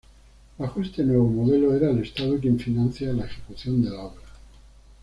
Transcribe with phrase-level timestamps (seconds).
[0.57, 4.23] Bajo este nuevo modelo, era el Estado quien financia la ejecución de la obra.